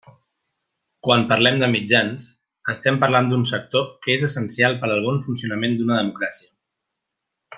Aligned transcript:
Quan 1.07 1.25
parlem 1.31 1.59
de 1.63 1.67
mitjans, 1.73 2.23
estem 2.73 2.97
parlant 3.03 3.29
d'un 3.33 3.45
sector 3.51 3.85
que 4.05 4.15
és 4.15 4.25
essencial 4.31 4.79
per 4.81 4.91
al 4.95 5.05
bon 5.09 5.23
funcionament 5.29 5.79
d'una 5.83 6.01
democràcia. 6.01 6.53